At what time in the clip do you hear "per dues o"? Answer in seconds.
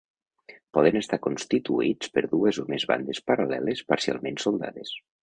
2.15-2.65